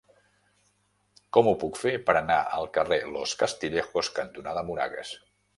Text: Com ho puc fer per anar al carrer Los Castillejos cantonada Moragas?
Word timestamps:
Com 1.37 1.49
ho 1.51 1.53
puc 1.65 1.77
fer 1.83 1.93
per 2.09 2.17
anar 2.21 2.39
al 2.57 2.71
carrer 2.79 2.99
Los 3.19 3.37
Castillejos 3.43 4.13
cantonada 4.21 4.69
Moragas? 4.73 5.17